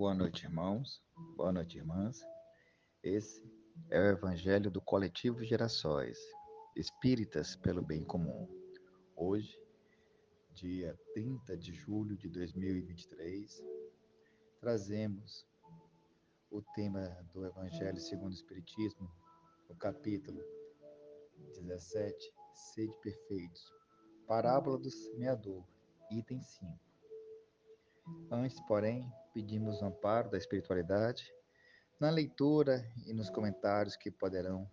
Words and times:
Boa 0.00 0.14
noite, 0.14 0.46
irmãos. 0.46 1.04
Boa 1.36 1.52
noite, 1.52 1.76
irmãs. 1.76 2.26
Esse 3.02 3.44
é 3.90 4.00
o 4.00 4.12
Evangelho 4.12 4.70
do 4.70 4.80
Coletivo 4.80 5.44
Gerações, 5.44 6.16
Espíritas 6.74 7.54
pelo 7.56 7.82
Bem 7.82 8.02
Comum. 8.02 8.48
Hoje, 9.14 9.60
dia 10.54 10.98
30 11.12 11.54
de 11.58 11.74
julho 11.74 12.16
de 12.16 12.30
2023, 12.30 13.62
trazemos 14.58 15.46
o 16.50 16.62
tema 16.74 17.06
do 17.34 17.44
Evangelho 17.44 18.00
segundo 18.00 18.30
o 18.30 18.36
Espiritismo, 18.36 19.06
o 19.68 19.74
capítulo 19.74 20.42
17, 21.60 22.34
Sede 22.54 22.96
Perfeitos, 23.02 23.70
Parábola 24.26 24.78
do 24.78 24.90
Semeador, 24.90 25.62
item 26.10 26.40
5. 26.40 26.80
Antes, 28.30 28.58
porém, 28.62 29.06
pedimos 29.32 29.82
amparo 29.82 30.30
da 30.30 30.38
espiritualidade 30.38 31.32
na 32.00 32.10
leitura 32.10 32.84
e 33.06 33.12
nos 33.12 33.28
comentários 33.28 33.94
que 33.94 34.10
poderão 34.10 34.68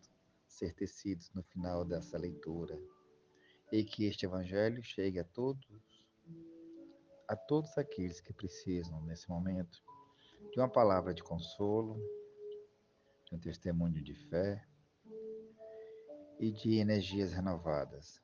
ser 0.48 0.74
tecidos 0.74 1.30
no 1.34 1.44
final 1.44 1.84
dessa 1.84 2.18
leitura, 2.18 2.80
e 3.72 3.84
que 3.84 4.06
este 4.06 4.26
evangelho 4.26 4.82
chegue 4.84 5.20
a 5.20 5.24
todos 5.24 5.66
a 7.28 7.36
todos 7.36 7.78
aqueles 7.78 8.22
que 8.22 8.32
precisam 8.32 9.04
nesse 9.04 9.28
momento 9.30 9.84
de 10.54 10.60
uma 10.60 10.70
palavra 10.70 11.14
de 11.14 11.22
consolo, 11.22 12.00
de 13.26 13.36
um 13.36 13.40
testemunho 13.40 14.02
de 14.02 14.16
fé 14.30 14.66
e 16.40 16.50
de 16.50 16.78
energias 16.78 17.34
renovadas. 17.34 18.22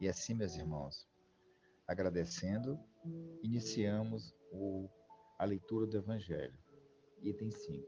E 0.00 0.08
assim, 0.08 0.34
meus 0.34 0.54
irmãos, 0.54 1.08
agradecendo, 1.88 2.78
iniciamos 3.42 4.32
o, 4.50 4.88
a 5.38 5.44
leitura 5.44 5.86
do 5.86 5.96
Evangelho. 5.96 6.58
Item 7.22 7.50
5. 7.50 7.86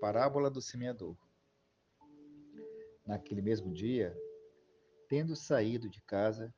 Parábola 0.00 0.50
do 0.50 0.60
semeador. 0.60 1.16
Naquele 3.06 3.42
mesmo 3.42 3.72
dia, 3.72 4.16
tendo 5.08 5.34
saído 5.34 5.88
de 5.88 6.00
casa, 6.02 6.54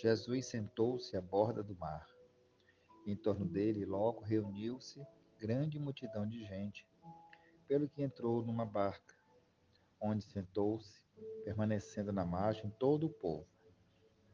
Jesus 0.00 0.46
sentou-se 0.46 1.16
à 1.16 1.20
borda 1.20 1.62
do 1.62 1.76
mar. 1.76 2.06
Em 3.06 3.16
torno 3.16 3.44
dele, 3.44 3.84
logo 3.84 4.20
reuniu-se 4.20 5.04
grande 5.38 5.78
multidão 5.78 6.26
de 6.26 6.44
gente, 6.44 6.86
pelo 7.66 7.88
que 7.88 8.02
entrou 8.02 8.44
numa 8.44 8.64
barca, 8.64 9.14
onde 10.00 10.24
sentou-se, 10.24 11.02
permanecendo 11.44 12.12
na 12.12 12.24
margem 12.24 12.70
todo 12.78 13.06
o 13.06 13.12
povo. 13.12 13.46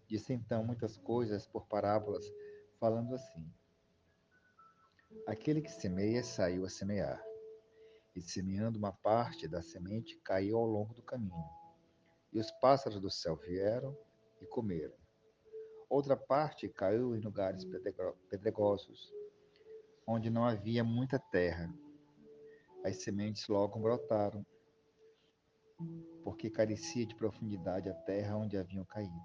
Disse 0.06 0.32
então 0.32 0.62
muitas 0.62 0.98
coisas 0.98 1.46
por 1.46 1.66
parábolas, 1.66 2.30
falando 2.78 3.14
assim: 3.14 3.50
Aquele 5.26 5.60
que 5.60 5.70
semeia 5.70 6.22
saiu 6.22 6.64
a 6.64 6.68
semear, 6.68 7.22
e 8.14 8.20
semeando 8.20 8.78
uma 8.78 8.92
parte 8.92 9.46
da 9.46 9.62
semente 9.62 10.18
caiu 10.24 10.58
ao 10.58 10.66
longo 10.66 10.94
do 10.94 11.02
caminho, 11.02 11.48
e 12.32 12.38
os 12.38 12.50
pássaros 12.60 13.00
do 13.00 13.10
céu 13.10 13.36
vieram 13.36 13.96
e 14.40 14.46
comeram. 14.46 14.96
Outra 15.88 16.16
parte 16.16 16.68
caiu 16.68 17.16
em 17.16 17.20
lugares 17.20 17.64
pedregosos, 18.28 19.12
onde 20.06 20.28
não 20.28 20.44
havia 20.44 20.84
muita 20.84 21.18
terra. 21.18 21.72
As 22.84 23.02
sementes 23.02 23.48
logo 23.48 23.78
brotaram, 23.78 24.44
porque 26.22 26.50
carecia 26.50 27.06
de 27.06 27.14
profundidade 27.14 27.88
a 27.88 27.94
terra 27.94 28.36
onde 28.36 28.56
haviam 28.56 28.84
caído. 28.84 29.24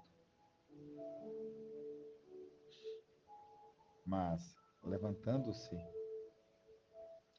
Mas, 4.06 4.53
levantando-se, 4.84 5.76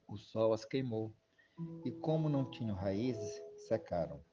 o 0.08 0.18
sol 0.18 0.54
as 0.54 0.66
queimou, 0.66 1.14
e 1.84 1.92
como 1.92 2.30
não 2.30 2.50
tinham 2.50 2.76
raízes, 2.76 3.42
secaram. 3.68 4.24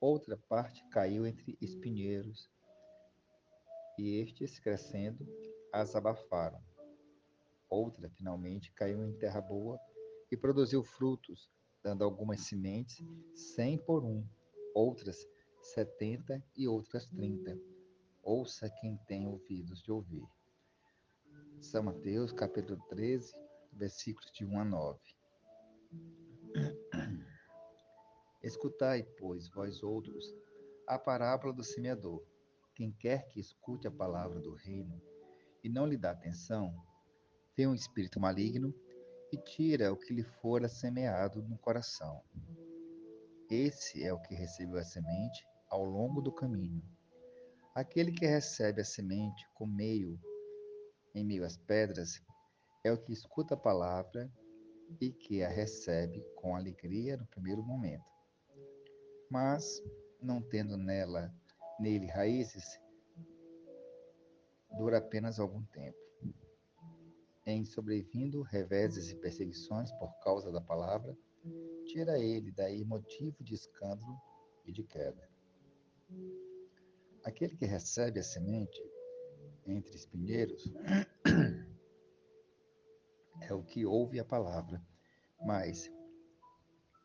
Outra 0.00 0.36
parte 0.48 0.82
caiu 0.88 1.26
entre 1.26 1.56
espinheiros, 1.60 2.50
e 3.98 4.20
estes, 4.20 4.58
crescendo, 4.58 5.26
as 5.72 5.94
abafaram. 5.94 6.62
Outra, 7.68 8.08
finalmente, 8.08 8.72
caiu 8.72 9.04
em 9.04 9.12
terra 9.18 9.40
boa 9.40 9.78
e 10.32 10.36
produziu 10.36 10.82
frutos, 10.82 11.50
dando 11.82 12.02
algumas 12.02 12.40
sementes, 12.40 13.06
cem 13.34 13.76
por 13.78 14.04
um, 14.04 14.26
outras 14.74 15.28
setenta 15.60 16.42
e 16.56 16.66
outras 16.66 17.06
trinta. 17.06 17.58
Ouça 18.22 18.70
quem 18.80 18.96
tem 19.06 19.26
ouvidos 19.26 19.82
de 19.82 19.92
ouvir. 19.92 20.26
São 21.60 21.82
Mateus, 21.82 22.32
capítulo 22.32 22.80
13, 22.88 23.34
versículos 23.74 24.32
de 24.32 24.46
1 24.46 24.60
a 24.60 24.64
9. 24.64 24.98
Escutai, 28.42 29.02
pois, 29.18 29.46
vós 29.50 29.82
outros, 29.82 30.24
a 30.88 30.98
parábola 30.98 31.52
do 31.52 31.62
semeador. 31.62 32.24
Quem 32.74 32.90
quer 32.92 33.28
que 33.28 33.38
escute 33.38 33.86
a 33.86 33.90
palavra 33.90 34.40
do 34.40 34.54
reino 34.54 35.00
e 35.62 35.68
não 35.68 35.84
lhe 35.84 35.98
dá 35.98 36.12
atenção, 36.12 36.74
vê 37.54 37.66
um 37.66 37.74
espírito 37.74 38.18
maligno 38.18 38.74
e 39.30 39.36
tira 39.36 39.92
o 39.92 39.98
que 39.98 40.14
lhe 40.14 40.24
fora 40.24 40.66
semeado 40.66 41.42
no 41.42 41.58
coração. 41.58 42.22
Esse 43.50 44.02
é 44.02 44.12
o 44.12 44.20
que 44.22 44.34
recebeu 44.34 44.78
a 44.78 44.84
semente 44.84 45.46
ao 45.68 45.84
longo 45.84 46.22
do 46.22 46.32
caminho. 46.32 46.82
Aquele 47.74 48.12
que 48.12 48.24
recebe 48.24 48.80
a 48.80 48.84
semente 48.84 49.46
com 49.54 49.66
meio 49.66 50.18
em 51.14 51.24
meio 51.24 51.44
às 51.44 51.56
pedras, 51.56 52.22
é 52.84 52.92
o 52.92 52.98
que 52.98 53.12
escuta 53.12 53.54
a 53.54 53.58
palavra 53.58 54.30
e 55.00 55.10
que 55.10 55.42
a 55.42 55.48
recebe 55.48 56.24
com 56.34 56.56
alegria 56.56 57.16
no 57.16 57.26
primeiro 57.26 57.62
momento. 57.62 58.04
Mas, 59.30 59.82
não 60.20 60.42
tendo 60.42 60.76
nela, 60.76 61.32
nele 61.78 62.06
raízes, 62.06 62.64
dura 64.76 64.98
apenas 64.98 65.38
algum 65.38 65.62
tempo. 65.66 65.98
Em 67.46 67.64
sobrevindo 67.64 68.42
reveses 68.42 69.10
e 69.10 69.16
perseguições 69.16 69.90
por 69.92 70.12
causa 70.20 70.50
da 70.50 70.60
palavra, 70.60 71.16
tira 71.86 72.18
ele 72.18 72.52
daí 72.52 72.84
motivo 72.84 73.42
de 73.42 73.54
escândalo 73.54 74.16
e 74.64 74.72
de 74.72 74.84
queda. 74.84 75.28
Aquele 77.24 77.56
que 77.56 77.66
recebe 77.66 78.20
a 78.20 78.22
semente 78.22 78.80
entre 79.70 79.96
espinheiros 79.96 80.72
é 83.40 83.54
o 83.54 83.62
que 83.62 83.86
ouve 83.86 84.20
a 84.20 84.24
palavra, 84.24 84.82
mas 85.44 85.90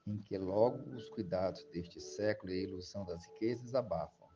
em 0.07 0.21
que 0.21 0.37
logo 0.37 0.95
os 0.95 1.09
cuidados 1.09 1.63
deste 1.65 1.99
século 1.99 2.51
e 2.51 2.59
a 2.59 2.63
ilusão 2.63 3.05
das 3.05 3.25
riquezas 3.27 3.73
abafam. 3.73 4.27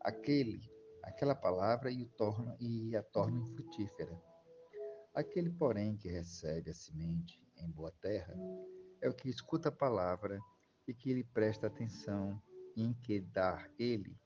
Aquele, 0.00 0.60
aquela 1.02 1.34
palavra 1.34 1.90
e, 1.90 2.06
torna, 2.06 2.56
e 2.60 2.94
a 2.96 3.02
torna 3.02 3.38
infrutífera. 3.38 4.20
Aquele, 5.14 5.50
porém, 5.50 5.96
que 5.96 6.08
recebe 6.08 6.70
a 6.70 6.74
semente 6.74 7.40
em 7.56 7.70
boa 7.70 7.92
terra, 8.00 8.34
é 9.00 9.08
o 9.08 9.14
que 9.14 9.28
escuta 9.28 9.68
a 9.68 9.72
palavra 9.72 10.38
e 10.86 10.92
que 10.92 11.14
lhe 11.14 11.24
presta 11.24 11.66
atenção, 11.66 12.42
em 12.76 12.92
que 12.94 13.20
dá 13.20 13.68
ele, 13.78 14.18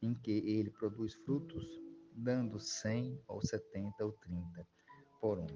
em 0.00 0.14
que 0.14 0.30
ele 0.30 0.70
produz 0.70 1.14
frutos 1.14 1.89
dando 2.12 2.58
100 2.58 3.22
ou 3.26 3.40
70 3.40 4.04
ou 4.04 4.12
30 4.12 4.66
por 5.20 5.38
um. 5.38 5.46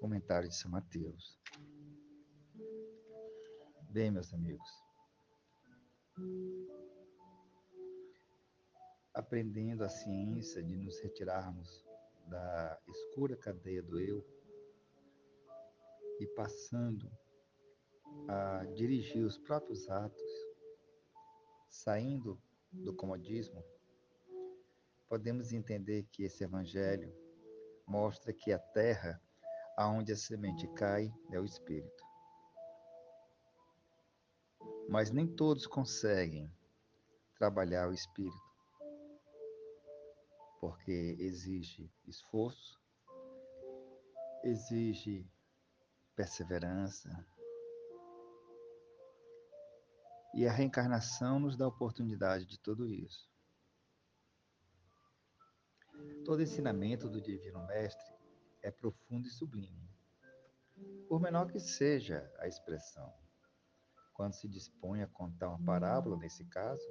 Comentário 0.00 0.48
de 0.48 0.56
São 0.56 0.70
Mateus. 0.70 1.38
Bem, 3.90 4.10
meus 4.10 4.32
amigos, 4.32 4.68
aprendendo 9.14 9.82
a 9.82 9.88
ciência 9.88 10.62
de 10.62 10.76
nos 10.76 11.00
retirarmos 11.00 11.84
da 12.28 12.78
escura 12.86 13.36
cadeia 13.36 13.82
do 13.82 13.98
eu 13.98 14.24
e 16.20 16.26
passando 16.28 17.10
a 18.28 18.64
dirigir 18.74 19.24
os 19.24 19.38
próprios 19.38 19.88
atos, 19.88 20.30
saindo 21.68 22.40
do 22.70 22.94
comodismo, 22.94 23.64
podemos 25.08 25.52
entender 25.52 26.04
que 26.12 26.24
esse 26.24 26.44
evangelho 26.44 27.12
mostra 27.86 28.32
que 28.32 28.52
a 28.52 28.58
terra 28.58 29.20
aonde 29.76 30.12
a 30.12 30.16
semente 30.16 30.68
cai 30.74 31.12
é 31.32 31.40
o 31.40 31.44
espírito. 31.44 32.04
Mas 34.88 35.10
nem 35.10 35.26
todos 35.26 35.66
conseguem 35.66 36.52
trabalhar 37.38 37.88
o 37.88 37.92
espírito, 37.92 38.36
porque 40.60 41.16
exige 41.18 41.90
esforço, 42.06 42.80
exige 44.42 45.26
perseverança. 46.16 47.08
E 50.34 50.46
a 50.46 50.52
reencarnação 50.52 51.38
nos 51.38 51.56
dá 51.56 51.64
a 51.64 51.68
oportunidade 51.68 52.44
de 52.46 52.58
tudo 52.58 52.88
isso. 52.88 53.28
Todo 56.24 56.42
ensinamento 56.42 57.08
do 57.08 57.20
Divino 57.20 57.66
Mestre 57.66 58.14
é 58.62 58.70
profundo 58.70 59.26
e 59.26 59.30
sublime. 59.30 59.88
Por 61.08 61.20
menor 61.20 61.50
que 61.50 61.58
seja 61.58 62.30
a 62.38 62.46
expressão, 62.46 63.12
quando 64.12 64.34
se 64.34 64.48
dispõe 64.48 65.02
a 65.02 65.06
contar 65.06 65.48
uma 65.48 65.64
parábola, 65.64 66.16
nesse 66.16 66.44
caso, 66.46 66.86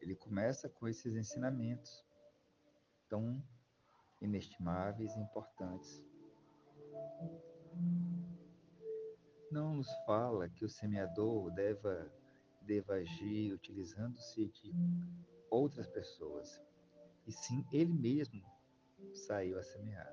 ele 0.00 0.14
começa 0.14 0.68
com 0.68 0.86
esses 0.86 1.14
ensinamentos 1.16 2.04
tão 3.08 3.42
inestimáveis 4.20 5.14
e 5.16 5.20
importantes. 5.20 6.02
Não 9.50 9.76
nos 9.76 9.90
fala 10.04 10.48
que 10.48 10.64
o 10.64 10.68
semeador 10.68 11.50
deva, 11.52 12.12
deva 12.62 12.94
agir 12.94 13.52
utilizando-se 13.52 14.46
de 14.48 14.72
outras 15.50 15.86
pessoas, 15.86 16.60
e 17.28 17.32
sim 17.32 17.62
ele 17.70 17.92
mesmo 17.92 18.42
saiu 19.12 19.58
a 19.58 19.62
semear. 19.62 20.12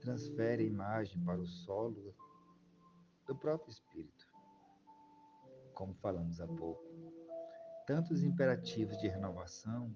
Transfere 0.00 0.64
a 0.64 0.66
imagem 0.66 1.22
para 1.24 1.40
o 1.40 1.46
solo 1.46 2.14
do 3.26 3.34
próprio 3.36 3.70
Espírito. 3.70 4.26
Como 5.72 5.94
falamos 5.94 6.40
há 6.40 6.46
pouco, 6.48 6.84
tantos 7.86 8.24
imperativos 8.24 8.98
de 8.98 9.06
renovação 9.06 9.94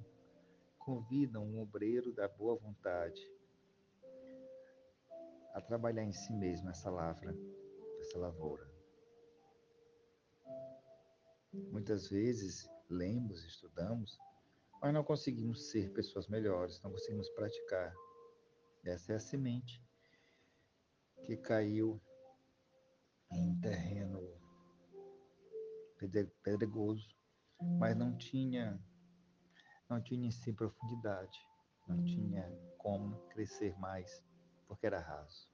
convidam 0.79 1.45
o 1.45 1.61
obreiro 1.61 2.13
da 2.13 2.29
boa 2.29 2.55
vontade 2.57 3.21
a 5.53 5.61
trabalhar 5.61 6.05
em 6.05 6.13
si 6.13 6.33
mesmo 6.33 6.71
essa 6.71 6.91
lavra, 6.91 7.37
essa 8.01 8.19
lavoura. 8.19 8.71
Muitas 11.53 12.09
vezes 12.09 12.69
lemos, 12.89 13.45
estudamos, 13.45 14.19
mas 14.81 14.95
não 14.95 15.05
conseguimos 15.05 15.71
ser 15.71 15.93
pessoas 15.93 16.29
melhores, 16.29 16.81
não 16.83 16.91
conseguimos 16.91 17.29
praticar. 17.31 17.95
Essa 18.85 19.13
é 19.13 19.17
a 19.17 19.21
semente 19.21 19.83
que 21.25 21.37
caiu 21.37 22.01
em 23.31 23.61
terreno 23.61 24.21
pedregoso, 26.43 27.09
mas 27.79 27.97
não 27.97 28.17
tinha 28.17 28.81
não 29.89 30.03
tinha 30.03 30.27
em 30.27 30.31
si 30.31 30.53
profundidade, 30.53 31.39
não 31.89 32.05
tinha 32.05 32.47
como 32.77 33.17
crescer 33.29 33.77
mais, 33.79 34.23
porque 34.67 34.87
era 34.87 35.01
raso. 35.01 35.51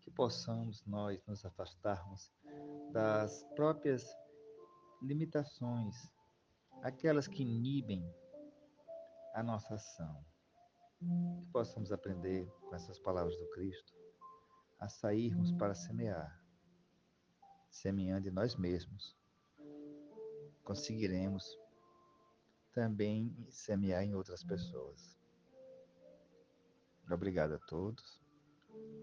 Que 0.00 0.10
possamos 0.10 0.84
nós 0.84 1.24
nos 1.26 1.44
afastarmos 1.44 2.32
das 2.92 3.44
próprias 3.54 4.04
limitações, 5.06 5.94
aquelas 6.82 7.26
que 7.28 7.42
inibem 7.42 8.04
a 9.34 9.42
nossa 9.42 9.74
ação. 9.74 10.24
Que 10.98 11.46
possamos 11.52 11.92
aprender 11.92 12.46
com 12.62 12.74
essas 12.74 12.98
palavras 12.98 13.36
do 13.36 13.48
Cristo 13.50 13.94
a 14.78 14.88
sairmos 14.88 15.52
para 15.52 15.74
semear. 15.74 16.42
Semeando 17.70 18.28
em 18.28 18.32
nós 18.32 18.56
mesmos, 18.56 19.14
conseguiremos 20.64 21.44
também 22.72 23.34
semear 23.50 24.02
em 24.02 24.14
outras 24.14 24.42
pessoas. 24.42 25.16
Obrigado 27.10 27.54
a 27.54 27.58
todos. 27.58 28.20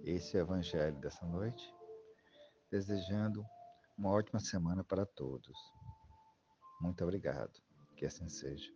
Esse 0.03 0.37
é 0.37 0.41
o 0.41 0.43
Evangelho 0.43 0.99
dessa 0.99 1.25
noite. 1.25 1.63
Desejando 2.69 3.45
uma 3.97 4.11
ótima 4.11 4.39
semana 4.39 4.83
para 4.83 5.05
todos. 5.05 5.57
Muito 6.83 7.01
obrigado. 7.01 7.61
Que 7.95 8.05
assim 8.05 8.27
seja. 8.27 8.69